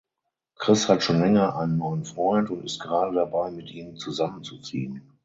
[0.55, 5.03] Chris hat schon länger einen neuen Freund und ist gerade dabei mit ihm zusammenzuziehen.